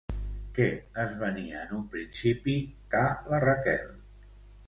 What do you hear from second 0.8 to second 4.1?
es venia en un principi Ca la Raquel?